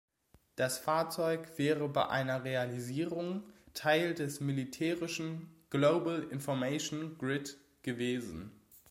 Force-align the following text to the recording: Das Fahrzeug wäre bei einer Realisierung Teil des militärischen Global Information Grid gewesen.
Das 0.55 0.79
Fahrzeug 0.79 1.59
wäre 1.59 1.87
bei 1.87 2.07
einer 2.07 2.43
Realisierung 2.43 3.43
Teil 3.75 4.15
des 4.15 4.39
militärischen 4.39 5.53
Global 5.69 6.23
Information 6.31 7.19
Grid 7.19 7.55
gewesen. 7.83 8.49